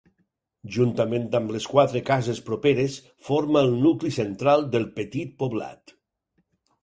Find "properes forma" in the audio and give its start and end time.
2.47-3.63